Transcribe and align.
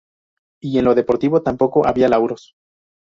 Y 0.59 0.79
en 0.79 0.85
lo 0.85 0.95
deportivo 0.95 1.43
tampoco 1.43 1.85
había 1.85 2.09
lauros. 2.09 2.55